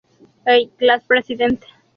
Hey, 0.47 0.71
Class 0.79 1.03
President! 1.05 1.63